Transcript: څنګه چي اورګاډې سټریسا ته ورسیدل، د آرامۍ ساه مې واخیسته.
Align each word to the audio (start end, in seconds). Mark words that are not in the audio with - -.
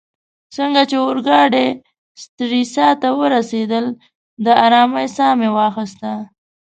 څنګه 0.55 0.81
چي 0.89 0.97
اورګاډې 1.03 1.67
سټریسا 2.21 2.87
ته 3.01 3.09
ورسیدل، 3.21 3.85
د 4.45 4.47
آرامۍ 4.65 5.07
ساه 5.15 5.33
مې 5.39 5.49
واخیسته. 5.57 6.11